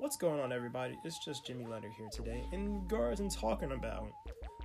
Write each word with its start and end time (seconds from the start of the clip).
What's 0.00 0.16
going 0.16 0.40
on, 0.40 0.50
everybody? 0.50 0.98
It's 1.04 1.18
just 1.18 1.46
Jimmy 1.46 1.66
Leonard 1.66 1.92
here 1.92 2.08
today 2.10 2.42
in 2.52 2.80
regards 2.80 3.20
and 3.20 3.30
talking 3.30 3.72
about 3.72 4.10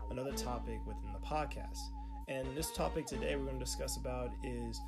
another 0.10 0.32
topic 0.32 0.80
within 0.86 1.12
the 1.12 1.20
podcast. 1.20 1.90
And 2.30 2.48
this 2.56 2.72
topic 2.72 3.06
today 3.06 3.36
we're 3.36 3.44
going 3.44 3.60
to 3.60 3.66
discuss 3.66 3.98
about 3.98 4.32
is 4.46 4.80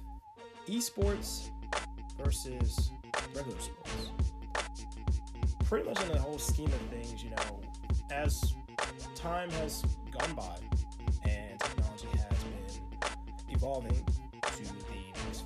esports 0.69 1.49
versus 2.17 2.91
regular 3.35 3.59
sports. 3.59 4.11
Pretty 5.65 5.85
much 5.85 6.01
in 6.03 6.13
the 6.13 6.19
whole 6.19 6.39
scheme 6.39 6.67
of 6.67 6.79
things, 6.91 7.21
you 7.21 7.31
know, 7.31 7.61
as 8.09 8.55
time 9.15 9.49
has 9.49 9.83
gone 10.17 10.33
by 10.33 10.55
and 11.29 11.59
technology 11.59 12.07
has 12.07 12.43
been 12.45 13.53
evolving 13.53 13.91
to 13.91 14.63
the 14.63 14.95
next 15.25 15.41
phases, 15.41 15.43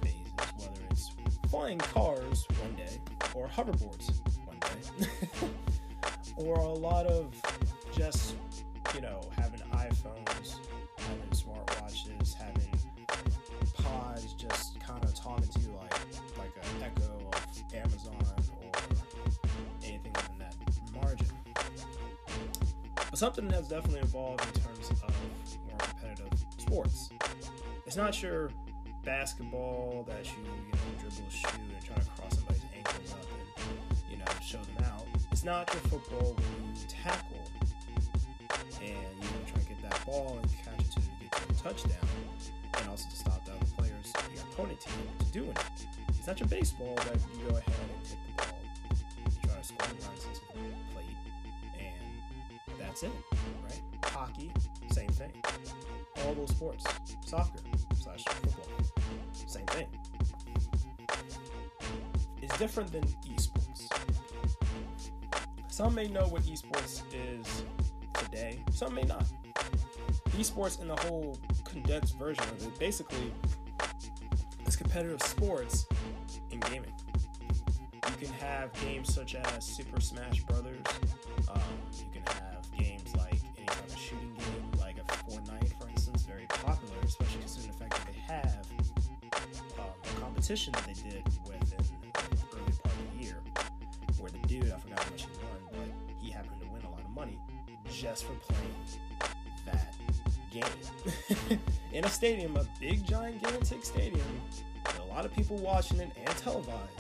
whether 0.58 0.82
it's 0.92 1.10
flying 1.50 1.80
cars 1.80 2.46
one 2.62 2.76
day 2.76 3.02
or 3.34 3.48
hoverboards 3.48 4.21
or 6.36 6.56
a 6.56 6.74
lot 6.74 7.06
of 7.06 7.34
just, 7.96 8.36
you 8.96 9.02
know, 9.02 9.22
having 9.36 9.60
iPhones, 9.74 10.58
having 10.98 11.30
smartwatches, 11.32 12.34
having 12.34 12.72
pods 13.76 14.34
just 14.34 14.80
kind 14.80 15.04
of 15.04 15.14
talking 15.16 15.48
to 15.48 15.60
you 15.60 15.74
like 15.78 15.94
like 16.38 16.52
an 16.64 16.84
echo 16.84 17.18
of 17.34 17.74
Amazon 17.74 18.16
or 18.62 18.72
anything 19.84 20.12
within 20.14 20.38
that 20.40 20.56
margin. 20.94 21.28
But 22.96 23.20
something 23.20 23.48
that's 23.48 23.68
definitely 23.68 24.02
evolved 24.02 24.46
in 24.56 24.62
terms 24.62 24.90
of 24.90 25.16
more 25.68 25.78
competitive 25.78 26.40
sports. 26.58 27.10
It's 27.86 27.98
not 27.98 28.22
your 28.22 28.52
basketball 29.04 30.06
that 30.08 30.26
you, 30.26 30.44
you 30.44 30.72
know, 30.72 30.80
dribble, 31.00 31.30
shoot, 31.30 31.52
and 31.60 31.86
try 31.86 31.96
to 31.96 32.10
cross 32.12 32.36
somebody's 32.36 32.62
ankles 32.76 33.14
up 33.14 33.26
and, 33.58 34.12
you 34.12 34.18
know, 34.18 34.26
show 34.42 34.60
them. 34.60 34.81
It's 35.42 35.48
not 35.48 35.74
your 35.74 35.82
football 35.90 36.36
where 36.36 36.46
you 36.70 36.88
tackle 36.88 37.42
and, 38.80 38.90
you 38.90 38.94
know, 38.94 39.42
try 39.48 39.60
to 39.60 39.70
get 39.70 39.82
that 39.82 40.06
ball 40.06 40.38
and 40.40 40.52
catch 40.64 40.86
it 40.86 40.92
to 40.92 41.02
get 41.20 41.34
a 41.50 41.64
touchdown 41.64 42.08
and 42.78 42.88
also 42.88 43.10
to 43.10 43.16
stop 43.16 43.44
the 43.46 43.54
other 43.54 43.66
players, 43.76 44.14
your 44.36 44.44
opponent 44.44 44.80
team, 44.80 44.94
to 45.18 45.26
doing 45.32 45.50
it. 45.50 45.88
It's 46.10 46.28
not 46.28 46.40
your 46.40 46.48
baseball 46.48 46.94
that 46.94 47.16
you 47.34 47.50
go 47.50 47.58
ahead 47.58 47.74
and 47.74 48.08
hit 48.08 48.20
the 48.28 48.44
ball, 48.44 48.60
you 49.18 49.50
try 49.50 49.58
to 49.58 49.64
score 49.64 49.88
runs 50.08 50.26
into 50.26 50.42
the 50.42 50.54
plate, 50.94 51.18
and 51.80 52.80
that's 52.80 53.02
it, 53.02 53.12
right? 53.64 53.82
Hockey, 54.04 54.52
same 54.92 55.10
thing. 55.10 55.42
All 56.24 56.36
those 56.36 56.52
sports, 56.52 56.86
soccer 57.26 57.62
slash 57.96 58.26
football, 58.26 58.68
same 59.48 59.66
thing. 59.66 59.88
It's 62.44 62.56
different 62.60 62.92
than 62.92 63.02
esports. 63.26 63.51
Some 65.82 65.96
may 65.96 66.08
know 66.10 66.28
what 66.28 66.44
esports 66.44 67.02
is 67.12 67.64
today, 68.14 68.64
some 68.72 68.94
may 68.94 69.02
not. 69.02 69.26
Esports 70.38 70.80
in 70.80 70.88
the 70.88 70.96
whole 70.98 71.40
condensed 71.64 72.20
version 72.20 72.44
of 72.44 72.68
it 72.68 72.78
basically 72.78 73.34
is 74.68 74.76
competitive 74.76 75.24
sports 75.24 75.88
in 76.52 76.60
gaming. 76.60 76.94
You 77.96 78.28
can 78.28 78.32
have 78.36 78.72
games 78.74 79.12
such 79.12 79.34
as 79.34 79.66
Super 79.66 80.00
Smash 80.00 80.44
Brothers. 80.44 80.86
Um, 81.52 81.62
you 81.98 82.06
can 82.14 82.22
have 82.28 82.64
games 82.78 83.16
like 83.16 83.42
any 83.58 83.66
kind 83.66 83.92
of 83.92 83.98
shooting 83.98 84.36
game, 84.36 84.80
like 84.80 85.00
a 85.00 85.02
Fortnite, 85.02 85.82
for 85.82 85.90
instance, 85.90 86.22
very 86.26 86.46
popular, 86.46 86.94
especially 87.04 87.40
considering 87.40 87.72
the 87.72 87.78
fact 87.80 87.94
that 87.94 88.14
they 88.14 88.20
have 88.20 88.68
um, 89.80 89.86
a 90.04 90.20
competition 90.20 90.74
that 90.74 90.86
they 90.86 91.10
did 91.10 91.24
just 98.12 98.26
for 98.26 98.34
playing 98.34 98.76
that 99.66 99.94
game 100.52 101.60
in 101.94 102.04
a 102.04 102.10
stadium, 102.10 102.58
a 102.58 102.66
big, 102.78 103.06
giant, 103.06 103.42
gigantic 103.42 103.86
stadium, 103.86 104.28
with 104.86 105.00
a 105.00 105.04
lot 105.04 105.24
of 105.24 105.34
people 105.34 105.56
watching 105.60 105.98
it 106.02 106.12
and 106.18 106.28
televised, 106.38 106.92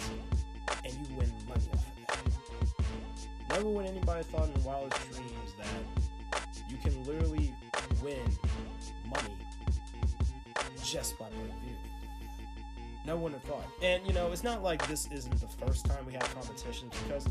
and 0.85 0.93
you 0.93 1.15
win 1.17 1.29
money 1.49 1.65
off 1.73 1.85
of 1.85 2.07
that. 2.07 3.57
Never 3.57 3.67
when 3.67 3.87
anybody 3.87 4.23
thought 4.23 4.47
in 4.55 4.63
wildest 4.63 5.11
dreams 5.11 5.53
that 5.57 6.69
you 6.69 6.77
can 6.77 7.03
literally 7.03 7.53
win 8.01 8.23
money 9.09 9.35
just 10.81 11.19
by 11.19 11.27
video 11.31 11.47
games. 11.47 11.91
No 13.05 13.17
one 13.17 13.33
had 13.33 13.43
thought. 13.43 13.65
And 13.81 14.07
you 14.07 14.13
know, 14.13 14.31
it's 14.31 14.45
not 14.45 14.63
like 14.63 14.87
this 14.87 15.07
isn't 15.11 15.41
the 15.41 15.65
first 15.65 15.85
time 15.85 16.05
we 16.05 16.13
had 16.13 16.23
competitions 16.33 16.93
because 17.03 17.27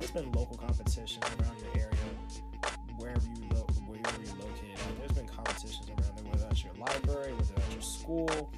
there's 0.00 0.10
been 0.10 0.32
local 0.32 0.56
competitions 0.56 1.20
around 1.38 1.56
your 1.60 1.70
area, 1.74 1.79
wherever 3.00 3.26
you 3.34 3.48
lo- 3.52 3.66
wherever 3.86 4.22
you're 4.22 4.36
located 4.36 4.76
at. 4.76 4.98
There's 4.98 5.12
been 5.12 5.26
competitions 5.26 5.88
around 5.88 6.16
there, 6.16 6.24
whether 6.24 6.44
that's 6.44 6.62
your 6.62 6.74
library, 6.74 7.32
whether 7.32 7.54
that's 7.54 7.72
your 7.72 7.82
school, 7.82 8.50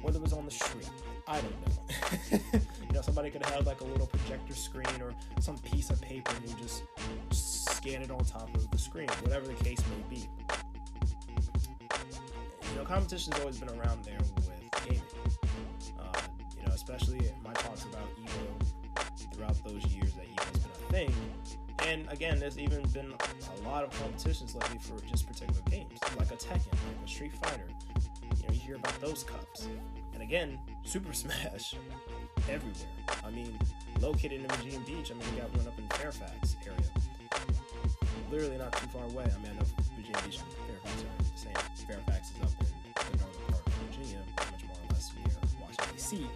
whether 0.00 0.18
it 0.18 0.22
was 0.22 0.32
on 0.32 0.44
the 0.44 0.50
street. 0.50 0.88
I 1.28 1.40
don't 1.40 1.60
know. 1.60 2.60
you 2.88 2.92
know, 2.92 3.02
somebody 3.02 3.30
could 3.30 3.44
have 3.46 3.66
like 3.66 3.80
a 3.80 3.84
little 3.84 4.06
projector 4.06 4.54
screen 4.54 5.00
or 5.00 5.14
some 5.40 5.58
piece 5.58 5.90
of 5.90 6.00
paper 6.00 6.32
and 6.34 6.48
you 6.48 6.56
just 6.56 6.82
scan 7.30 8.02
it 8.02 8.10
on 8.10 8.24
top 8.24 8.54
of 8.54 8.70
the 8.70 8.78
screen, 8.78 9.08
whatever 9.22 9.46
the 9.46 9.64
case 9.64 9.82
may 9.90 10.16
be. 10.16 10.28
You 12.70 12.78
know, 12.78 12.84
competition's 12.84 13.38
always 13.40 13.58
been 13.58 13.68
around 13.78 14.04
there 14.04 14.18
with 14.18 14.48
gaming. 14.86 15.02
Uh, 16.00 16.18
you 16.58 16.66
know, 16.66 16.72
especially 16.72 17.20
my 17.44 17.52
talks 17.52 17.84
about 17.84 18.08
Evo 18.16 19.34
throughout 19.34 19.62
those 19.64 19.84
years 19.86 20.12
that 20.14 20.26
Evo's 20.26 20.58
been 20.60 20.70
a 20.70 20.92
thing. 20.92 21.14
And 21.88 22.08
again, 22.10 22.38
there's 22.38 22.58
even 22.58 22.82
been 22.90 23.12
a 23.12 23.68
lot 23.68 23.84
of 23.84 23.90
competitions 23.98 24.54
lately 24.54 24.78
for 24.78 25.00
just 25.06 25.26
particular 25.26 25.60
games, 25.70 25.98
like 26.16 26.30
a 26.30 26.36
Tekken, 26.36 26.70
like 26.70 27.04
a 27.04 27.08
Street 27.08 27.32
Fighter. 27.32 27.68
You 28.36 28.42
know, 28.46 28.54
you 28.54 28.60
hear 28.60 28.76
about 28.76 29.00
those 29.00 29.24
cups. 29.24 29.68
And 30.14 30.22
again, 30.22 30.58
Super 30.84 31.12
Smash 31.12 31.74
everywhere. 32.48 32.74
I 33.24 33.30
mean, 33.30 33.58
located 34.00 34.42
in 34.42 34.48
Virginia 34.48 34.80
Beach, 34.80 35.10
I 35.10 35.14
mean, 35.14 35.34
we 35.34 35.40
got 35.40 35.56
one 35.56 35.66
up 35.66 35.78
in 35.78 35.88
Fairfax 35.88 36.56
area. 36.64 36.78
Literally 38.30 38.58
not 38.58 38.72
too 38.72 38.86
far 38.88 39.04
away. 39.04 39.24
I 39.24 39.38
mean, 39.42 39.52
I 39.52 39.58
know 39.58 39.66
Virginia 39.96 40.18
Beach 40.24 40.38
and 40.38 40.52
Fairfax 40.66 41.02
are 41.02 41.22
the 41.22 41.38
same. 41.38 41.86
Fairfax 41.86 42.30
is 42.30 42.42
up 42.42 42.60
in 42.60 42.66
the 42.94 43.18
northern 43.18 43.52
part 43.52 43.66
of 43.66 43.72
Virginia, 43.90 44.22
much 44.36 44.64
more 44.64 44.76
or 44.76 44.94
less 44.94 45.12
near 45.16 45.34
Washington, 45.60 45.96
D.C. 45.96 46.26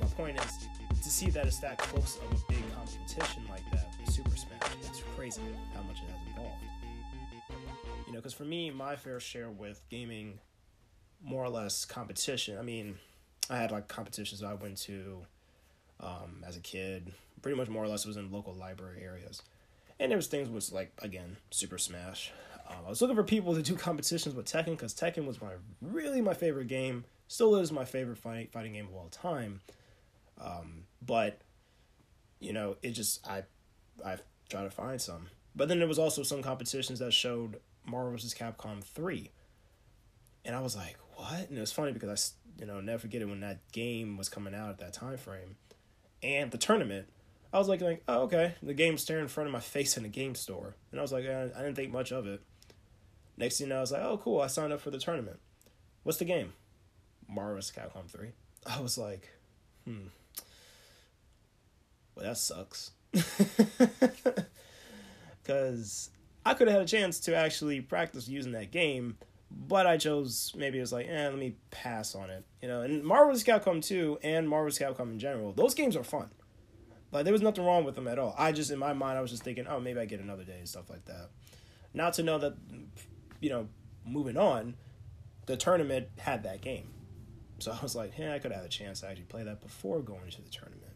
My 0.00 0.06
point 0.08 0.38
is 0.38 0.68
to 1.02 1.10
see 1.10 1.30
that 1.30 1.46
it's 1.46 1.58
that 1.58 1.78
close 1.78 2.18
of 2.18 2.30
a 2.32 2.52
big 2.52 2.62
competition 2.74 3.44
like 3.48 3.68
that 3.72 3.89
Super 4.22 4.36
Smash, 4.36 4.72
it's 4.82 5.02
crazy 5.16 5.40
how 5.74 5.80
much 5.82 5.96
it 5.96 6.10
has 6.10 6.34
evolved. 6.34 6.62
You 8.06 8.12
know, 8.12 8.18
because 8.18 8.34
for 8.34 8.44
me, 8.44 8.70
my 8.70 8.94
fair 8.94 9.18
share 9.18 9.48
with 9.48 9.80
gaming, 9.88 10.38
more 11.24 11.42
or 11.42 11.48
less 11.48 11.86
competition. 11.86 12.58
I 12.58 12.62
mean, 12.62 12.98
I 13.48 13.56
had 13.56 13.70
like 13.70 13.88
competitions 13.88 14.42
I 14.42 14.52
went 14.52 14.76
to 14.82 15.24
um, 16.00 16.44
as 16.46 16.58
a 16.58 16.60
kid. 16.60 17.12
Pretty 17.40 17.56
much 17.56 17.70
more 17.70 17.82
or 17.82 17.88
less 17.88 18.04
it 18.04 18.08
was 18.08 18.18
in 18.18 18.30
local 18.30 18.52
library 18.52 19.02
areas. 19.02 19.40
And 19.98 20.10
there 20.10 20.18
was 20.18 20.26
things 20.26 20.50
was 20.50 20.70
like 20.70 20.92
again 20.98 21.38
Super 21.50 21.78
Smash. 21.78 22.30
Um, 22.68 22.76
I 22.86 22.90
was 22.90 23.00
looking 23.00 23.16
for 23.16 23.24
people 23.24 23.54
to 23.54 23.62
do 23.62 23.74
competitions 23.74 24.34
with 24.34 24.44
Tekken 24.44 24.72
because 24.72 24.92
Tekken 24.92 25.26
was 25.26 25.40
my 25.40 25.52
really 25.80 26.20
my 26.20 26.34
favorite 26.34 26.68
game. 26.68 27.06
Still 27.28 27.56
is 27.56 27.72
my 27.72 27.86
favorite 27.86 28.18
fight, 28.18 28.52
fighting 28.52 28.74
game 28.74 28.88
of 28.88 28.94
all 28.94 29.08
time. 29.08 29.62
Um, 30.38 30.84
but 31.00 31.40
you 32.38 32.52
know, 32.52 32.76
it 32.82 32.90
just 32.90 33.26
I 33.26 33.44
I 34.04 34.18
tried 34.48 34.64
to 34.64 34.70
find 34.70 35.00
some. 35.00 35.26
But 35.54 35.68
then 35.68 35.78
there 35.78 35.88
was 35.88 35.98
also 35.98 36.22
some 36.22 36.42
competitions 36.42 36.98
that 37.00 37.12
showed 37.12 37.60
Marvel 37.84 38.12
vs. 38.12 38.34
Capcom 38.34 38.82
three, 38.82 39.30
and 40.44 40.54
I 40.54 40.60
was 40.60 40.76
like, 40.76 40.96
what? 41.16 41.48
And 41.48 41.58
it 41.58 41.60
was 41.60 41.72
funny 41.72 41.92
because 41.92 42.36
I, 42.58 42.60
you 42.60 42.66
know 42.66 42.80
never 42.80 43.00
forget 43.00 43.22
it 43.22 43.28
when 43.28 43.40
that 43.40 43.60
game 43.72 44.16
was 44.16 44.28
coming 44.28 44.54
out 44.54 44.70
at 44.70 44.78
that 44.78 44.92
time 44.92 45.16
frame, 45.16 45.56
and 46.22 46.50
the 46.50 46.58
tournament. 46.58 47.08
I 47.52 47.58
was 47.58 47.68
like, 47.68 47.80
like, 47.80 48.04
oh 48.06 48.22
okay, 48.22 48.54
the 48.62 48.74
game's 48.74 49.02
staring 49.02 49.22
in 49.22 49.28
front 49.28 49.48
of 49.48 49.52
my 49.52 49.60
face 49.60 49.96
in 49.96 50.04
a 50.04 50.08
game 50.08 50.34
store, 50.34 50.76
and 50.90 51.00
I 51.00 51.02
was 51.02 51.12
like, 51.12 51.24
eh, 51.24 51.48
I 51.54 51.62
didn't 51.62 51.74
think 51.74 51.92
much 51.92 52.12
of 52.12 52.26
it. 52.26 52.40
Next 53.36 53.58
thing 53.58 53.72
I 53.72 53.80
was 53.80 53.90
like, 53.90 54.02
oh 54.02 54.18
cool, 54.18 54.40
I 54.40 54.46
signed 54.46 54.72
up 54.72 54.80
for 54.80 54.90
the 54.90 54.98
tournament. 54.98 55.40
What's 56.02 56.18
the 56.18 56.24
game? 56.24 56.52
Marvel 57.28 57.56
vs. 57.56 57.72
Capcom 57.76 58.08
three. 58.08 58.30
I 58.66 58.80
was 58.80 58.96
like, 58.96 59.30
hmm. 59.84 60.08
Well, 62.14 62.26
that 62.26 62.38
sucks. 62.38 62.92
Because 65.42 66.10
I 66.44 66.54
could 66.54 66.68
have 66.68 66.76
had 66.76 66.82
a 66.84 66.88
chance 66.88 67.18
to 67.20 67.34
actually 67.34 67.80
practice 67.80 68.28
using 68.28 68.52
that 68.52 68.70
game, 68.70 69.16
but 69.50 69.86
I 69.86 69.96
chose 69.96 70.52
maybe 70.56 70.78
it 70.78 70.82
was 70.82 70.92
like, 70.92 71.08
eh, 71.08 71.28
let 71.28 71.38
me 71.38 71.56
pass 71.70 72.14
on 72.14 72.30
it. 72.30 72.44
You 72.62 72.68
know, 72.68 72.82
and 72.82 73.02
Marvel 73.02 73.32
vs. 73.32 73.44
Capcom 73.44 73.84
2 73.84 74.20
and 74.22 74.48
Marvel 74.48 74.66
vs. 74.68 74.78
Capcom 74.78 75.12
in 75.12 75.18
general, 75.18 75.52
those 75.52 75.74
games 75.74 75.96
are 75.96 76.04
fun. 76.04 76.30
Like 77.12 77.24
there 77.24 77.32
was 77.32 77.42
nothing 77.42 77.64
wrong 77.64 77.84
with 77.84 77.96
them 77.96 78.06
at 78.06 78.18
all. 78.18 78.34
I 78.38 78.52
just 78.52 78.70
in 78.70 78.78
my 78.78 78.92
mind 78.92 79.18
I 79.18 79.20
was 79.20 79.30
just 79.30 79.42
thinking, 79.42 79.66
oh, 79.66 79.80
maybe 79.80 79.98
I 79.98 80.04
get 80.04 80.20
another 80.20 80.44
day 80.44 80.58
and 80.58 80.68
stuff 80.68 80.88
like 80.88 81.04
that. 81.06 81.30
Not 81.92 82.12
to 82.14 82.22
know 82.22 82.38
that, 82.38 82.54
you 83.40 83.50
know, 83.50 83.68
moving 84.06 84.36
on, 84.36 84.76
the 85.46 85.56
tournament 85.56 86.08
had 86.18 86.44
that 86.44 86.60
game. 86.60 86.86
So 87.58 87.72
I 87.72 87.78
was 87.82 87.96
like, 87.96 88.14
hey, 88.14 88.32
I 88.32 88.38
could 88.38 88.52
have 88.52 88.60
had 88.60 88.66
a 88.66 88.72
chance 88.72 89.00
to 89.00 89.08
actually 89.08 89.24
play 89.24 89.42
that 89.42 89.60
before 89.60 90.00
going 90.00 90.30
to 90.30 90.42
the 90.42 90.48
tournament. 90.48 90.92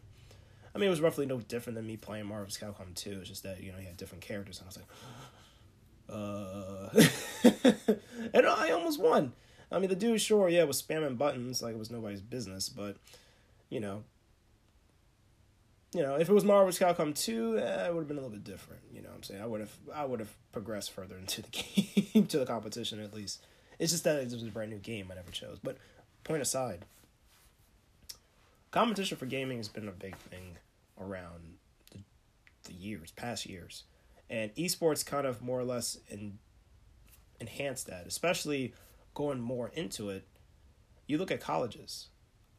I 0.75 0.77
mean, 0.77 0.87
it 0.87 0.91
was 0.91 0.99
roughly 0.99 1.25
no 1.25 1.39
different 1.39 1.75
than 1.77 1.87
me 1.87 1.95
playing 1.95 2.25
Marvel 2.25 2.45
vs. 2.45 2.61
Capcom 2.61 2.93
2. 2.93 3.19
It's 3.21 3.29
just 3.29 3.43
that, 3.43 3.63
you 3.63 3.71
know, 3.71 3.77
he 3.77 3.85
had 3.85 3.95
different 3.95 4.21
characters. 4.21 4.59
And 4.59 4.67
I 4.67 4.69
was 4.69 4.79
like, 7.07 7.87
uh. 7.87 8.29
and 8.33 8.45
I 8.45 8.71
almost 8.71 8.99
won. 8.99 9.31
I 9.71 9.79
mean, 9.79 9.89
the 9.89 9.95
dude, 9.95 10.19
sure, 10.19 10.49
yeah, 10.49 10.65
was 10.65 10.81
spamming 10.81 11.17
buttons 11.17 11.61
like 11.61 11.73
it 11.73 11.79
was 11.79 11.89
nobody's 11.89 12.21
business, 12.21 12.67
but, 12.69 12.97
you 13.69 13.79
know, 13.79 14.03
you 15.93 16.03
know, 16.03 16.15
if 16.15 16.27
it 16.27 16.33
was 16.33 16.43
Marvel 16.43 16.65
vs. 16.65 16.79
Capcom 16.79 17.15
2, 17.15 17.57
eh, 17.57 17.87
it 17.87 17.93
would 17.93 18.01
have 18.01 18.07
been 18.09 18.17
a 18.17 18.21
little 18.21 18.35
bit 18.35 18.43
different. 18.43 18.81
You 18.93 19.01
know 19.01 19.07
what 19.07 19.15
I'm 19.15 19.23
saying? 19.23 19.41
I 19.41 19.45
would 19.45 19.61
have 19.61 19.71
I 19.93 20.03
would 20.03 20.19
have 20.19 20.35
progressed 20.51 20.91
further 20.91 21.17
into 21.19 21.41
the 21.41 21.49
game, 21.49 22.27
to 22.27 22.37
the 22.37 22.45
competition 22.45 22.99
at 22.99 23.13
least. 23.13 23.41
It's 23.79 23.93
just 23.93 24.03
that 24.03 24.17
it 24.17 24.31
was 24.31 24.43
a 24.43 24.47
brand 24.47 24.71
new 24.71 24.77
game 24.77 25.07
I 25.09 25.15
never 25.15 25.31
chose. 25.31 25.57
But 25.63 25.77
point 26.25 26.41
aside, 26.41 26.83
competition 28.75 29.17
for 29.17 29.25
gaming 29.25 29.57
has 29.57 29.69
been 29.69 29.87
a 29.87 29.93
big 29.93 30.17
thing 30.17 30.57
around 30.99 31.55
the, 31.91 31.99
the 32.65 32.73
years, 32.73 33.09
past 33.11 33.45
years. 33.45 33.83
And 34.29 34.53
esports 34.55 35.05
kind 35.05 35.25
of 35.25 35.41
more 35.41 35.57
or 35.57 35.63
less 35.63 35.97
in, 36.09 36.39
enhanced 37.39 37.87
that, 37.87 38.05
especially 38.05 38.73
going 39.13 39.39
more 39.39 39.71
into 39.75 40.09
it. 40.09 40.27
You 41.07 41.17
look 41.17 41.31
at 41.31 41.39
colleges. 41.39 42.09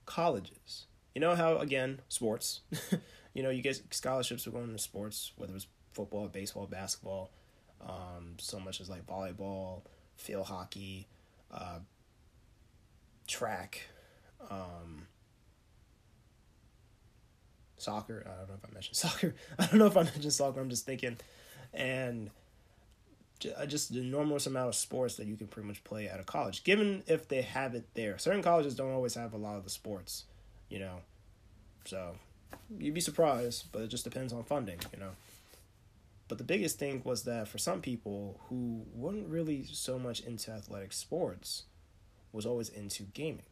Colleges. 0.07 0.87
You 1.15 1.21
know 1.21 1.35
how, 1.35 1.59
again, 1.59 2.01
sports. 2.09 2.62
you 3.35 3.43
know, 3.43 3.51
you 3.51 3.61
get 3.61 3.79
scholarships 3.91 4.45
for 4.45 4.51
going 4.53 4.73
to 4.73 4.79
sports, 4.79 5.33
whether 5.37 5.55
it's 5.55 5.67
football, 5.93 6.29
baseball, 6.29 6.67
basketball, 6.67 7.31
um, 7.87 8.37
so 8.39 8.59
much 8.59 8.81
as 8.81 8.89
like 8.89 9.07
volleyball, 9.07 9.83
field 10.17 10.47
hockey, 10.47 11.09
uh, 11.53 11.81
track, 13.27 13.83
um, 14.51 15.09
soccer. 17.87 18.27
I 18.27 18.37
don't 18.37 18.49
know 18.49 18.55
if 18.55 18.71
I 18.71 18.73
mentioned 18.75 18.97
soccer. 19.05 19.35
I 19.59 19.67
don't 19.67 19.79
know 19.79 19.87
if 19.87 19.97
I 19.97 20.03
mentioned 20.03 20.33
soccer. 20.33 20.61
I'm 20.61 20.69
just 20.69 20.85
thinking, 20.85 21.17
and 21.73 22.31
uh, 23.56 23.67
just 23.67 23.93
the 23.93 24.00
enormous 24.00 24.47
amount 24.47 24.69
of 24.69 24.75
sports 24.75 25.17
that 25.17 25.27
you 25.27 25.37
can 25.37 25.47
pretty 25.47 25.69
much 25.69 25.83
play 25.85 26.09
at 26.09 26.21
a 26.21 26.25
college, 26.25 26.65
given 26.65 27.03
if 27.06 27.29
they 27.29 27.43
have 27.43 27.75
it 27.75 27.87
there. 27.94 28.19
Certain 28.19 28.43
colleges 28.43 28.75
don't 28.75 28.93
always 28.93 29.15
have 29.15 29.33
a 29.33 29.38
lot 29.38 29.56
of 29.56 29.65
the 29.65 29.71
sports, 29.71 30.25
you 30.69 30.79
know. 30.79 31.00
So 31.85 32.17
you'd 32.79 32.94
be 32.94 33.00
surprised, 33.00 33.67
but 33.73 33.83
it 33.83 33.88
just 33.88 34.05
depends 34.05 34.33
on 34.33 34.43
funding, 34.44 34.81
you 34.93 34.99
know. 34.99 35.12
But 36.29 36.38
the 36.38 36.44
biggest 36.44 36.79
thing 36.79 37.03
was 37.05 37.23
that 37.23 37.47
for 37.47 37.59
some 37.59 37.81
people 37.81 38.41
who 38.49 38.85
weren't 38.93 39.29
really 39.29 39.65
so 39.71 39.97
much 39.97 40.21
into 40.21 40.50
athletic 40.50 40.93
sports, 40.93 41.65
was 42.33 42.44
always 42.47 42.69
into 42.69 43.05
gaming. 43.05 43.47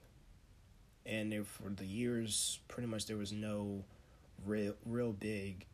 And 1.07 1.47
for 1.47 1.69
the 1.69 1.87
years, 1.87 2.59
pretty 2.69 2.89
much 2.89 3.07
there 3.07 3.17
was 3.17 3.33
no 3.33 3.85
real, 4.47 4.75
real 4.85 5.13
big 5.13 5.67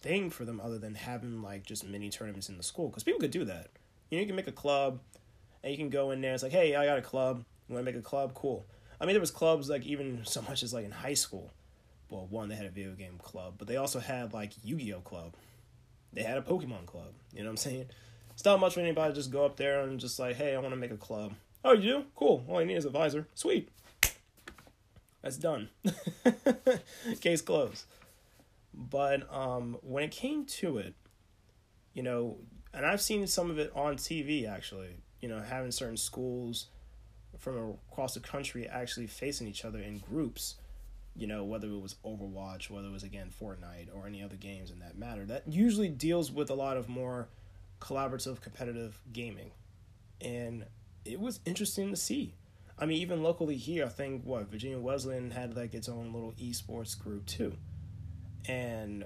thing 0.00 0.30
for 0.30 0.44
them 0.44 0.60
other 0.60 0.78
than 0.78 0.94
having 0.94 1.42
like 1.42 1.64
just 1.64 1.86
mini 1.86 2.10
tournaments 2.10 2.48
in 2.48 2.56
the 2.56 2.62
school. 2.62 2.88
Because 2.88 3.04
people 3.04 3.20
could 3.20 3.30
do 3.30 3.44
that. 3.44 3.68
You 4.10 4.18
know, 4.18 4.20
you 4.20 4.26
can 4.26 4.36
make 4.36 4.48
a 4.48 4.52
club, 4.52 5.00
and 5.62 5.70
you 5.70 5.76
can 5.78 5.90
go 5.90 6.10
in 6.10 6.20
there. 6.20 6.34
It's 6.34 6.42
like, 6.42 6.52
hey, 6.52 6.74
I 6.74 6.86
got 6.86 6.98
a 6.98 7.02
club. 7.02 7.44
You 7.68 7.74
want 7.74 7.86
to 7.86 7.92
make 7.92 8.00
a 8.00 8.04
club? 8.04 8.34
Cool. 8.34 8.66
I 9.00 9.04
mean, 9.04 9.14
there 9.14 9.20
was 9.20 9.30
clubs 9.30 9.68
like 9.68 9.84
even 9.84 10.20
so 10.24 10.42
much 10.42 10.62
as 10.62 10.72
like 10.72 10.84
in 10.84 10.90
high 10.90 11.14
school. 11.14 11.52
Well, 12.10 12.26
one 12.30 12.48
they 12.48 12.54
had 12.54 12.66
a 12.66 12.70
video 12.70 12.92
game 12.92 13.18
club, 13.22 13.54
but 13.58 13.68
they 13.68 13.76
also 13.76 14.00
had 14.00 14.32
like 14.32 14.52
Yu-Gi-Oh 14.64 15.00
club. 15.00 15.34
They 16.12 16.22
had 16.22 16.38
a 16.38 16.42
Pokemon 16.42 16.86
club. 16.86 17.12
You 17.34 17.40
know 17.40 17.46
what 17.46 17.50
I'm 17.50 17.56
saying? 17.58 17.86
It's 18.32 18.44
not 18.44 18.60
much 18.60 18.74
for 18.74 18.80
anybody 18.80 19.12
to 19.12 19.14
just 19.14 19.30
go 19.30 19.44
up 19.44 19.56
there 19.56 19.80
and 19.80 20.00
just 20.00 20.18
like, 20.18 20.36
hey, 20.36 20.54
I 20.54 20.58
want 20.58 20.72
to 20.72 20.80
make 20.80 20.90
a 20.90 20.96
club. 20.96 21.34
Oh, 21.64 21.72
you 21.72 21.82
do? 21.82 22.04
Cool. 22.14 22.44
All 22.48 22.60
you 22.60 22.66
need 22.66 22.76
is 22.76 22.84
a 22.86 22.90
visor. 22.90 23.26
Sweet. 23.34 23.68
That's 25.22 25.36
done. 25.36 25.68
Case 27.20 27.42
closed. 27.42 27.84
But 28.78 29.32
um, 29.34 29.76
when 29.82 30.04
it 30.04 30.12
came 30.12 30.44
to 30.46 30.78
it, 30.78 30.94
you 31.94 32.04
know, 32.04 32.36
and 32.72 32.86
I've 32.86 33.00
seen 33.00 33.26
some 33.26 33.50
of 33.50 33.58
it 33.58 33.72
on 33.74 33.96
TV 33.96 34.48
actually, 34.48 34.96
you 35.20 35.28
know, 35.28 35.40
having 35.40 35.72
certain 35.72 35.96
schools 35.96 36.68
from 37.38 37.76
across 37.90 38.14
the 38.14 38.20
country 38.20 38.68
actually 38.68 39.08
facing 39.08 39.48
each 39.48 39.64
other 39.64 39.80
in 39.80 39.98
groups, 39.98 40.54
you 41.16 41.26
know, 41.26 41.42
whether 41.44 41.66
it 41.66 41.80
was 41.80 41.96
Overwatch, 42.04 42.70
whether 42.70 42.86
it 42.86 42.92
was 42.92 43.02
again 43.02 43.30
Fortnite 43.30 43.88
or 43.92 44.06
any 44.06 44.22
other 44.22 44.36
games 44.36 44.70
in 44.70 44.78
that 44.78 44.96
matter. 44.96 45.24
That 45.24 45.42
usually 45.48 45.88
deals 45.88 46.30
with 46.30 46.48
a 46.48 46.54
lot 46.54 46.76
of 46.76 46.88
more 46.88 47.28
collaborative, 47.80 48.40
competitive 48.40 49.00
gaming. 49.12 49.50
And 50.20 50.66
it 51.04 51.18
was 51.18 51.40
interesting 51.44 51.90
to 51.90 51.96
see. 51.96 52.34
I 52.78 52.86
mean, 52.86 53.02
even 53.02 53.24
locally 53.24 53.56
here, 53.56 53.86
I 53.86 53.88
think 53.88 54.22
what 54.24 54.48
Virginia 54.48 54.78
Wesleyan 54.78 55.32
had 55.32 55.56
like 55.56 55.74
its 55.74 55.88
own 55.88 56.12
little 56.12 56.32
esports 56.40 56.96
group 56.96 57.26
too, 57.26 57.56
and 58.46 59.04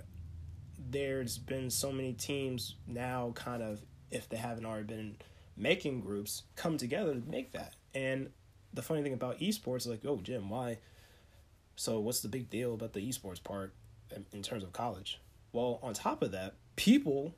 there's 0.91 1.39
been 1.39 1.71
so 1.71 1.93
many 1.93 2.13
teams 2.13 2.77
now, 2.87 3.33
kind 3.35 3.63
of 3.63 3.81
if 4.11 4.29
they 4.29 4.37
haven't 4.37 4.67
already 4.67 4.85
been 4.85 5.17
making 5.57 6.01
groups, 6.01 6.43
come 6.57 6.77
together 6.77 7.15
to 7.15 7.23
make 7.29 7.53
that. 7.53 7.75
And 7.95 8.31
the 8.73 8.83
funny 8.83 9.03
thing 9.03 9.13
about 9.13 9.39
esports 9.41 9.87
like, 9.87 10.05
oh, 10.05 10.21
Jim, 10.23 10.49
why? 10.51 10.79
So 11.77 12.01
what's 12.01 12.21
the 12.21 12.29
big 12.29 12.51
deal 12.51 12.75
about 12.75 12.93
the 12.93 13.01
esports 13.01 13.43
part 13.43 13.75
in 14.33 14.43
terms 14.43 14.63
of 14.63 14.73
college? 14.73 15.21
Well, 15.53 15.79
on 15.83 15.95
top 15.95 16.23
of 16.23 16.33
that, 16.33 16.55
people 16.77 17.35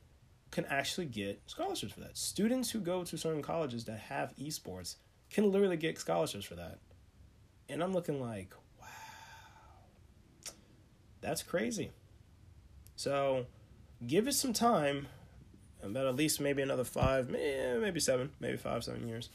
can 0.50 0.64
actually 0.66 1.06
get 1.06 1.42
scholarships 1.46 1.92
for 1.92 2.00
that. 2.00 2.16
Students 2.16 2.70
who 2.70 2.80
go 2.80 3.02
to 3.04 3.18
certain 3.18 3.42
colleges 3.42 3.84
that 3.86 3.98
have 3.98 4.34
esports 4.36 4.96
can 5.30 5.50
literally 5.50 5.76
get 5.76 5.98
scholarships 5.98 6.44
for 6.44 6.54
that. 6.54 6.78
And 7.68 7.82
I'm 7.82 7.92
looking 7.92 8.20
like, 8.20 8.54
that's 11.24 11.42
crazy. 11.42 11.90
So 12.96 13.46
give 14.06 14.28
it 14.28 14.34
some 14.34 14.52
time, 14.52 15.08
about 15.82 16.06
at 16.06 16.14
least 16.14 16.40
maybe 16.40 16.60
another 16.62 16.84
five, 16.84 17.30
maybe 17.30 17.98
seven, 17.98 18.30
maybe 18.40 18.58
five, 18.58 18.84
seven 18.84 19.08
years. 19.08 19.30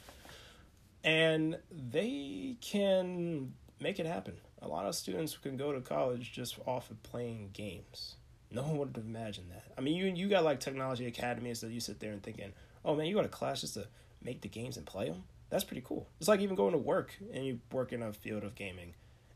And 1.04 1.58
they 1.72 2.58
can 2.62 3.54
make 3.80 4.00
it 4.00 4.06
happen. 4.06 4.36
A 4.62 4.68
lot 4.68 4.86
of 4.86 4.94
students 4.94 5.36
can 5.38 5.58
go 5.58 5.72
to 5.72 5.82
college 5.82 6.32
just 6.32 6.60
off 6.66 6.92
of 6.92 7.02
playing 7.02 7.50
games. 7.54 8.16
No 8.52 8.64
one 8.64 8.78
would 8.78 8.96
have 8.96 9.06
imagined 9.06 9.52
that. 9.52 9.64
I 9.78 9.82
mean, 9.82 9.96
you 9.96 10.06
you 10.06 10.28
got 10.28 10.44
like 10.44 10.60
technology 10.60 11.08
academies 11.08 11.62
that 11.62 11.72
you 11.72 11.80
sit 11.80 12.00
there 12.00 12.12
and 12.12 12.22
thinking, 12.22 12.52
oh 12.86 12.96
man, 12.96 13.06
you 13.08 13.16
go 13.16 13.22
to 13.22 13.28
class 13.28 13.62
just 13.62 13.76
to 13.76 13.88
make 14.22 14.42
the 14.42 14.50
games 14.50 14.78
and 14.78 14.86
play 14.86 15.10
them. 15.10 15.24
That's 15.50 15.64
pretty 15.64 15.84
cool. 15.86 16.08
It's 16.20 16.28
like 16.28 16.42
even 16.42 16.56
going 16.56 16.74
to 16.74 16.78
work 16.78 17.16
and 17.34 17.46
you 17.46 17.60
work 17.72 17.94
in 17.94 18.04
a 18.04 18.14
field 18.14 18.44
of 18.44 18.54
gaming, 18.54 18.94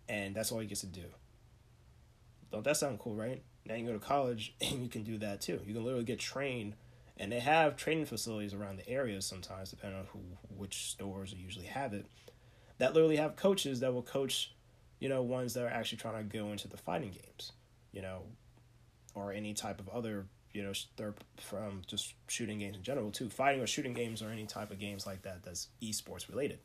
and 0.07 0.35
that's 0.35 0.51
all 0.51 0.61
you 0.61 0.67
get 0.67 0.79
to 0.79 0.87
do. 0.87 1.05
Don't 2.53 2.63
that 2.65 2.77
sound 2.77 2.99
cool, 2.99 3.15
right? 3.15 3.41
Now 3.65 3.73
you 3.73 3.87
go 3.87 3.93
to 3.93 3.99
college 3.99 4.53
and 4.61 4.83
you 4.83 4.87
can 4.87 5.03
do 5.03 5.17
that 5.17 5.41
too. 5.41 5.59
You 5.65 5.73
can 5.73 5.83
literally 5.83 6.05
get 6.05 6.19
trained, 6.19 6.75
and 7.17 7.31
they 7.31 7.39
have 7.39 7.75
training 7.75 8.05
facilities 8.05 8.53
around 8.53 8.77
the 8.77 8.87
areas 8.87 9.25
sometimes, 9.25 9.71
depending 9.71 9.99
on 9.99 10.05
who 10.13 10.19
which 10.55 10.91
stores 10.91 11.33
usually 11.33 11.65
have 11.65 11.93
it. 11.93 12.05
That 12.77 12.93
literally 12.93 13.17
have 13.17 13.35
coaches 13.35 13.79
that 13.79 13.91
will 13.91 14.03
coach, 14.03 14.53
you 14.99 15.09
know, 15.09 15.23
ones 15.23 15.55
that 15.55 15.63
are 15.63 15.69
actually 15.69 15.97
trying 15.97 16.17
to 16.17 16.37
go 16.37 16.51
into 16.51 16.67
the 16.67 16.77
fighting 16.77 17.09
games. 17.09 17.53
You 17.91 18.03
know, 18.03 18.21
or 19.15 19.33
any 19.33 19.53
type 19.53 19.79
of 19.79 19.89
other 19.89 20.27
you 20.53 20.61
know 20.61 20.71
they're 20.97 21.15
from 21.37 21.81
just 21.87 22.13
shooting 22.27 22.59
games 22.59 22.77
in 22.77 22.83
general 22.83 23.09
too 23.09 23.29
fighting 23.29 23.61
or 23.61 23.67
shooting 23.67 23.93
games 23.93 24.21
or 24.21 24.29
any 24.29 24.45
type 24.45 24.69
of 24.69 24.77
games 24.77 25.07
like 25.07 25.23
that 25.23 25.43
that's 25.43 25.69
esports 25.81 26.29
related 26.29 26.59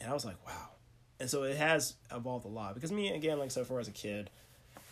and 0.00 0.08
i 0.08 0.14
was 0.14 0.24
like 0.24 0.36
wow 0.46 0.75
and 1.20 1.30
so 1.30 1.42
it 1.44 1.56
has 1.56 1.94
evolved 2.14 2.44
a 2.44 2.48
lot 2.48 2.74
because 2.74 2.92
me 2.92 3.12
again 3.12 3.38
like 3.38 3.50
so 3.50 3.64
far 3.64 3.80
as 3.80 3.88
a 3.88 3.92
kid 3.92 4.30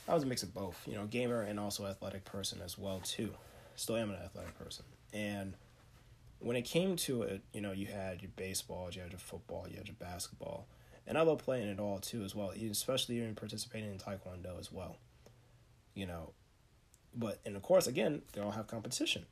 i 0.08 0.14
was 0.14 0.22
a 0.22 0.26
mix 0.26 0.42
of 0.42 0.54
both 0.54 0.80
you 0.86 0.94
know 0.94 1.06
gamer 1.06 1.42
and 1.42 1.58
also 1.58 1.86
athletic 1.86 2.24
person 2.24 2.60
as 2.64 2.78
well 2.78 3.00
too 3.00 3.30
still 3.76 3.96
am 3.96 4.10
an 4.10 4.16
athletic 4.16 4.56
person 4.58 4.84
and 5.12 5.54
when 6.38 6.56
it 6.56 6.62
came 6.62 6.96
to 6.96 7.22
it 7.22 7.42
you 7.52 7.60
know 7.60 7.72
you 7.72 7.86
had 7.86 8.22
your 8.22 8.30
baseball 8.36 8.88
you 8.92 9.00
had 9.00 9.10
your 9.10 9.18
football 9.18 9.66
you 9.68 9.76
had 9.76 9.86
your 9.86 9.96
basketball 9.98 10.66
and 11.06 11.18
i 11.18 11.22
love 11.22 11.38
playing 11.38 11.68
it 11.68 11.78
all 11.80 11.98
too 11.98 12.22
as 12.22 12.34
well 12.34 12.50
especially 12.70 13.16
even 13.16 13.34
participating 13.34 13.90
in 13.90 13.98
taekwondo 13.98 14.58
as 14.58 14.70
well 14.72 14.96
you 15.94 16.06
know. 16.06 16.32
But 17.14 17.40
and 17.46 17.56
of 17.56 17.62
course, 17.62 17.86
again, 17.86 18.22
they 18.32 18.40
all 18.40 18.50
have 18.50 18.66
competition. 18.66 19.26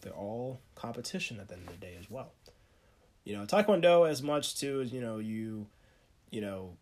They're 0.00 0.12
all 0.12 0.60
competition 0.74 1.38
at 1.38 1.48
the 1.48 1.54
end 1.54 1.68
of 1.68 1.74
the 1.78 1.86
day 1.86 1.96
as 2.00 2.10
well. 2.10 2.32
You 3.24 3.36
know, 3.36 3.44
Taekwondo 3.44 4.08
as 4.08 4.22
much 4.22 4.58
too 4.58 4.80
as 4.80 4.92
you 4.92 5.00
know 5.00 5.18
you, 5.18 5.66
you 6.30 6.40
know, 6.40 6.76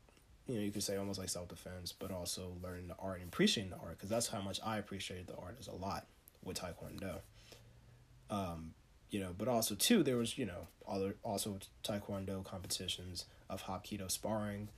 you 0.47 0.55
know 0.57 0.61
you 0.61 0.71
could 0.71 0.83
say 0.83 0.97
almost 0.97 1.19
like 1.19 1.29
self 1.29 1.49
defense, 1.49 1.93
but 1.93 2.11
also 2.11 2.53
learning 2.63 2.89
the 2.89 2.97
art 2.99 3.21
and 3.21 3.29
appreciating 3.29 3.71
the 3.71 3.79
art 3.79 3.97
because 3.99 4.09
that's 4.09 4.29
how 4.29 4.41
much 4.41 4.59
I 4.65 4.79
appreciate 4.79 5.27
the 5.27 5.37
art 5.37 5.57
is 5.61 5.69
a 5.69 5.75
lot 5.75 6.07
with 6.43 6.59
Taekwondo. 6.59 7.21
Um, 8.31 8.75
you 9.11 9.21
know, 9.21 9.35
but 9.37 9.49
also 9.49 9.75
too 9.75 10.03
there 10.03 10.17
was 10.17 10.39
you 10.39 10.47
know 10.47 10.69
other 10.89 11.17
also 11.23 11.59
Taekwondo 11.85 12.45
competitions 12.45 13.27
of 13.49 13.65
Hapkido 13.65 14.11
sparring, 14.11 14.69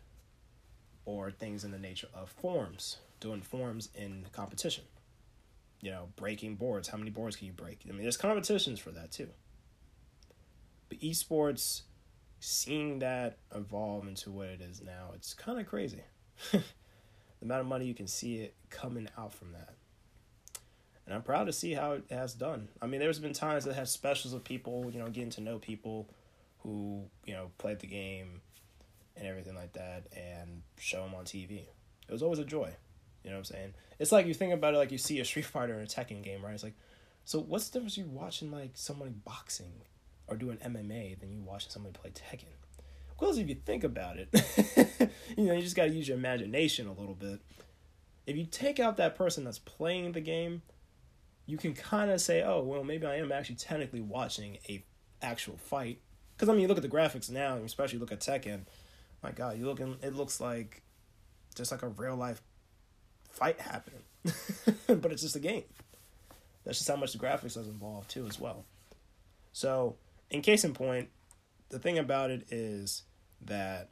or 1.05 1.31
things 1.31 1.65
in 1.65 1.71
the 1.71 1.79
nature 1.79 2.09
of 2.15 2.31
forms 2.31 2.99
doing 3.21 3.41
forms 3.41 3.89
in 3.95 4.27
competition. 4.33 4.85
You 5.81 5.91
know, 5.91 6.09
breaking 6.17 6.57
boards. 6.57 6.89
How 6.89 6.99
many 6.99 7.11
boards 7.11 7.37
can 7.37 7.47
you 7.47 7.53
break? 7.53 7.81
I 7.89 7.93
mean, 7.93 8.03
there's 8.03 8.17
competitions 8.17 8.79
for 8.79 8.91
that 8.91 9.11
too. 9.11 9.29
Esports, 11.03 11.83
seeing 12.41 13.01
that 13.01 13.39
evolve 13.55 14.07
into 14.07 14.31
what 14.31 14.49
it 14.49 14.61
is 14.61 14.83
now, 14.83 15.11
it's 15.15 15.35
kind 15.35 15.61
of 15.61 15.67
crazy. 15.67 16.03
the 16.53 16.63
amount 17.43 17.61
of 17.61 17.67
money 17.67 17.87
you 17.87 17.95
can 17.95 18.07
see 18.07 18.37
it 18.37 18.55
coming 18.71 19.09
out 19.19 19.33
from 19.33 19.53
that. 19.53 19.75
And 21.07 21.15
I'm 21.15 21.23
proud 21.23 21.45
to 21.45 21.53
see 21.53 21.73
how 21.73 21.93
it 21.93 22.05
has 22.11 22.35
done. 22.35 22.69
I 22.81 22.87
mean, 22.87 23.01
there's 23.01 23.19
been 23.19 23.33
times 23.33 23.65
that 23.65 23.75
have 23.75 23.89
specials 23.89 24.33
of 24.33 24.45
people, 24.45 24.91
you 24.93 25.01
know, 25.01 25.09
getting 25.09 25.31
to 25.31 25.41
know 25.41 25.59
people 25.59 26.09
who, 26.61 27.05
you 27.27 27.35
know, 27.35 27.51
played 27.59 27.81
the 27.81 27.89
game 27.89 28.41
and 29.17 29.27
everything 29.27 29.55
like 29.55 29.73
that 29.73 30.07
and 30.17 30.63
show 30.79 31.03
them 31.03 31.15
on 31.15 31.25
TV. 31.25 31.67
It 32.09 32.13
was 32.13 32.23
always 32.23 32.39
a 32.39 32.45
joy. 32.45 32.71
You 33.25 33.31
know 33.31 33.37
what 33.37 33.51
I'm 33.51 33.57
saying? 33.57 33.75
It's 33.99 34.13
like 34.13 34.27
you 34.27 34.35
think 34.35 34.53
about 34.53 34.75
it 34.75 34.79
like 34.79 34.93
you 34.93 34.99
see 34.99 35.21
a 35.21 35.25
Street 35.25 35.45
Fighter 35.45 35.75
and 35.75 35.83
a 35.83 35.87
Tekken 35.87 36.23
game, 36.23 36.45
right? 36.45 36.55
It's 36.55 36.65
like, 36.65 36.77
so 37.25 37.41
what's 37.41 37.69
the 37.69 37.75
difference 37.79 37.97
you 37.97 38.07
watching 38.07 38.51
like 38.51 38.71
somebody 38.75 39.11
boxing 39.11 39.73
or 40.33 40.37
doing 40.37 40.57
MMA 40.59 41.19
than 41.21 41.31
you 41.31 41.43
watching 41.43 41.71
somebody 41.71 41.93
play 41.93 42.11
Tekken? 42.11 42.47
Well, 43.21 43.39
if 43.39 43.49
you 43.49 43.55
think 43.55 43.85
about 43.85 44.17
it, 44.17 44.29
you 45.37 45.45
know, 45.45 45.53
you 45.53 45.63
just 45.63 45.77
got 45.77 45.85
to 45.85 45.91
use 45.91 46.09
your 46.09 46.17
imagination 46.17 46.89
a 46.89 46.93
little 46.93 47.15
bit. 47.15 47.41
If 48.27 48.37
you 48.37 48.47
take 48.47 48.81
out 48.81 48.97
that 48.97 49.15
person 49.15 49.45
that's 49.45 49.61
playing 49.61 50.13
the 50.13 50.21
game, 50.21 50.63
you 51.47 51.57
can 51.57 51.75
kind 51.75 52.11
of 52.11 52.21
say, 52.21 52.43
oh, 52.43 52.63
well, 52.63 52.83
maybe 52.83 53.07
I 53.07 53.17
am 53.17 53.31
actually 53.31 53.57
technically 53.57 54.01
watching 54.01 54.59
a 54.69 54.85
actual 55.23 55.57
fight. 55.57 56.01
Because 56.35 56.49
I 56.49 56.53
mean, 56.53 56.63
you 56.63 56.69
look 56.69 56.79
at 56.79 56.83
the 56.83 56.89
graphics 56.89 57.31
now, 57.31 57.57
especially 57.57 58.01
look 58.01 58.11
at 58.11 58.21
Tekken. 58.21 58.63
My 59.23 59.31
God, 59.31 59.57
you 59.57 59.67
looking, 59.67 59.97
it 60.03 60.15
looks 60.15 60.41
like 60.41 60.83
just 61.55 61.71
like 61.71 61.83
a 61.83 61.89
real 61.89 62.17
life 62.17 62.43
fight 63.31 63.61
happening, 63.61 64.03
but 64.87 65.13
it's 65.13 65.23
just 65.23 65.37
a 65.37 65.41
game. 65.41 65.65
That's 66.65 66.79
just 66.79 66.89
how 66.89 66.97
much 66.97 67.13
the 67.13 67.19
graphics 67.19 67.57
is 67.57 67.69
involved 67.69 68.11
too, 68.11 68.27
as 68.27 68.41
well. 68.41 68.65
So, 69.53 69.97
in 70.33 70.41
case 70.41 70.65
in 70.65 70.73
point, 70.73 71.11
the 71.69 71.79
thing 71.79 71.99
about 71.99 72.31
it 72.31 72.47
is 72.51 73.03
that 73.43 73.89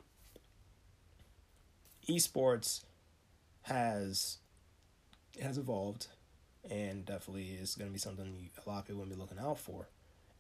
esports 2.09 2.83
has 3.63 4.39
has 5.41 5.59
evolved 5.59 6.09
and 6.69 7.05
definitely 7.05 7.51
is 7.51 7.75
going 7.77 7.89
to 7.89 7.93
be 7.93 7.99
something 7.99 8.51
a 8.67 8.69
lot 8.69 8.81
of 8.81 8.87
people 8.87 9.03
will 9.03 9.09
be 9.09 9.15
looking 9.15 9.39
out 9.39 9.59
for. 9.59 9.89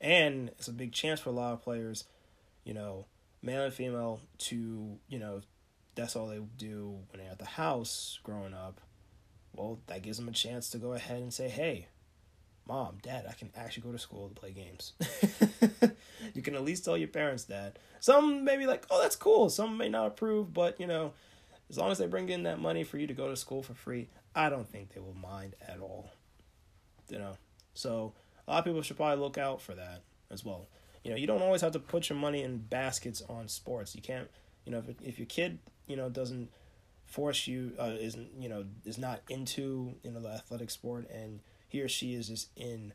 And 0.00 0.48
it's 0.50 0.68
a 0.68 0.72
big 0.72 0.92
chance 0.92 1.20
for 1.20 1.28
a 1.28 1.34
lot 1.34 1.52
of 1.52 1.62
players, 1.62 2.04
you 2.64 2.74
know, 2.74 3.06
male 3.42 3.64
and 3.64 3.72
female, 3.72 4.20
to, 4.38 4.98
you 5.08 5.18
know, 5.18 5.42
that's 5.94 6.16
all 6.16 6.26
they 6.26 6.40
do 6.56 6.98
when 7.10 7.20
they're 7.22 7.30
at 7.30 7.38
the 7.38 7.44
house 7.44 8.18
growing 8.22 8.54
up. 8.54 8.80
Well, 9.54 9.80
that 9.86 10.02
gives 10.02 10.18
them 10.18 10.28
a 10.28 10.32
chance 10.32 10.70
to 10.70 10.78
go 10.78 10.92
ahead 10.94 11.20
and 11.20 11.32
say, 11.32 11.48
hey, 11.48 11.88
mom, 12.70 12.98
dad, 13.02 13.26
I 13.28 13.32
can 13.32 13.50
actually 13.56 13.82
go 13.82 13.90
to 13.90 13.98
school 13.98 14.28
to 14.28 14.34
play 14.34 14.52
games. 14.52 14.92
you 16.34 16.40
can 16.40 16.54
at 16.54 16.62
least 16.62 16.84
tell 16.84 16.96
your 16.96 17.08
parents 17.08 17.44
that. 17.44 17.78
Some 17.98 18.44
may 18.44 18.56
be 18.56 18.66
like, 18.66 18.86
oh, 18.90 19.02
that's 19.02 19.16
cool. 19.16 19.50
Some 19.50 19.76
may 19.76 19.88
not 19.88 20.06
approve, 20.06 20.54
but 20.54 20.78
you 20.78 20.86
know, 20.86 21.12
as 21.68 21.76
long 21.76 21.90
as 21.90 21.98
they 21.98 22.06
bring 22.06 22.28
in 22.28 22.44
that 22.44 22.60
money 22.60 22.84
for 22.84 22.96
you 22.96 23.08
to 23.08 23.12
go 23.12 23.28
to 23.28 23.36
school 23.36 23.64
for 23.64 23.74
free, 23.74 24.08
I 24.36 24.48
don't 24.50 24.68
think 24.68 24.94
they 24.94 25.00
will 25.00 25.16
mind 25.16 25.56
at 25.66 25.80
all. 25.80 26.12
You 27.08 27.18
know, 27.18 27.36
so 27.74 28.12
a 28.46 28.52
lot 28.52 28.58
of 28.60 28.64
people 28.64 28.82
should 28.82 28.96
probably 28.96 29.20
look 29.20 29.36
out 29.36 29.60
for 29.60 29.74
that 29.74 30.02
as 30.30 30.44
well. 30.44 30.68
You 31.02 31.10
know, 31.10 31.16
you 31.16 31.26
don't 31.26 31.42
always 31.42 31.62
have 31.62 31.72
to 31.72 31.80
put 31.80 32.08
your 32.08 32.18
money 32.18 32.44
in 32.44 32.58
baskets 32.58 33.20
on 33.28 33.48
sports. 33.48 33.96
You 33.96 34.02
can't, 34.02 34.30
you 34.64 34.70
know, 34.70 34.78
if, 34.86 34.94
if 35.02 35.18
your 35.18 35.26
kid, 35.26 35.58
you 35.88 35.96
know, 35.96 36.08
doesn't 36.08 36.50
force 37.06 37.48
you, 37.48 37.72
uh, 37.80 37.96
isn't, 37.98 38.28
you 38.38 38.48
know, 38.48 38.64
is 38.84 38.96
not 38.96 39.22
into, 39.28 39.94
you 40.04 40.12
know, 40.12 40.20
the 40.20 40.28
athletic 40.28 40.70
sport 40.70 41.10
and 41.10 41.40
he 41.70 41.80
or 41.80 41.88
she 41.88 42.14
is 42.14 42.28
just 42.28 42.50
in 42.56 42.92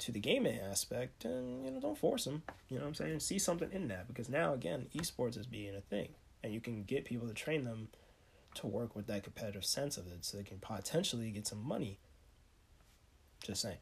to 0.00 0.12
the 0.12 0.20
gaming 0.20 0.60
aspect, 0.60 1.24
and 1.24 1.64
you 1.64 1.70
know, 1.70 1.80
don't 1.80 1.96
force 1.96 2.24
them. 2.24 2.42
You 2.68 2.76
know 2.76 2.82
what 2.82 2.88
I'm 2.88 2.94
saying? 2.94 3.20
See 3.20 3.38
something 3.38 3.70
in 3.72 3.88
that 3.88 4.08
because 4.08 4.28
now 4.28 4.52
again, 4.52 4.86
esports 4.94 5.38
is 5.38 5.46
being 5.46 5.74
a 5.74 5.80
thing, 5.80 6.10
and 6.42 6.52
you 6.52 6.60
can 6.60 6.84
get 6.84 7.04
people 7.04 7.26
to 7.28 7.34
train 7.34 7.64
them 7.64 7.88
to 8.54 8.66
work 8.66 8.96
with 8.96 9.06
that 9.06 9.22
competitive 9.22 9.64
sense 9.64 9.96
of 9.96 10.06
it, 10.06 10.24
so 10.24 10.36
they 10.36 10.42
can 10.42 10.58
potentially 10.58 11.30
get 11.30 11.46
some 11.46 11.62
money. 11.66 11.98
Just 13.42 13.62
saying. 13.62 13.78